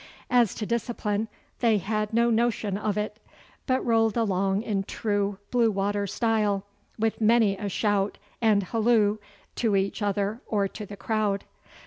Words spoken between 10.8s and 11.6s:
the crowd.